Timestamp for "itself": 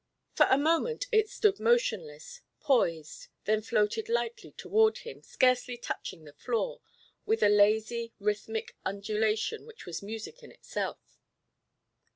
10.51-11.19